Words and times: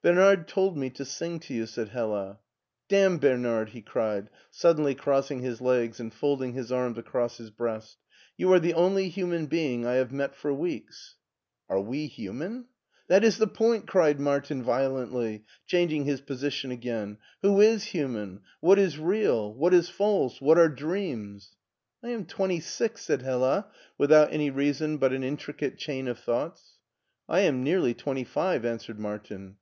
Bernard 0.00 0.46
told 0.48 0.76
me 0.76 0.90
to 0.90 1.04
sing 1.04 1.38
to 1.40 1.54
you," 1.54 1.64
said 1.66 1.88
Hella. 1.88 2.38
Damn 2.88 3.18
Bernard!" 3.18 3.68
he 3.70 3.80
cried, 3.82 4.30
suddenly 4.50 4.94
crossing 4.94 5.40
his 5.40 5.60
legs 5.60 6.00
and 6.00 6.12
folding 6.12 6.54
his 6.54 6.72
arms 6.72 6.98
across 6.98 7.36
his 7.38 7.50
breast. 7.50 7.98
"You 8.36 8.52
are 8.52 8.58
the 8.60 8.74
only 8.74 9.08
human 9.08 9.46
being 9.46 9.86
I 9.86 9.94
have 9.94 10.10
met 10.12 10.34
for 10.34 10.52
weeks."" 10.52 11.16
Are 11.70 11.80
we 11.80 12.06
human?"" 12.06 12.66
That 13.08 13.22
is 13.22 13.38
the 13.38 13.46
point," 13.48 13.86
cried 13.88 14.20
Martin 14.20 14.62
violently, 14.62 15.44
changr 15.68 15.92
ing 15.92 16.04
his 16.04 16.20
position 16.20 16.70
again;" 16.72 17.18
who 17.42 17.60
is 17.60 17.84
human? 17.84 18.40
what 18.60 18.78
is 18.80 18.98
real? 19.00 19.52
what 19.52 19.74
is 19.74 19.88
false? 19.88 20.40
what 20.40 20.58
are 20.58 20.68
dreams?"" 20.68 21.56
I 22.04 22.08
am 22.10 22.26
twenty 22.26 22.58
six," 22.60 23.02
said 23.02 23.22
Hella, 23.22 23.66
without 23.98 24.32
any 24.32 24.50
reason 24.50 24.96
but 24.98 25.12
an 25.12 25.22
intricate 25.24 25.76
chain 25.76 26.06
of 26.08 26.18
thoughts. 26.20 26.78
"I 27.28 27.40
am 27.40 27.62
nearly 27.62 27.94
twenty 27.94 28.24
five," 28.24 28.64
answered 28.64 28.98
Martin. 29.00 29.56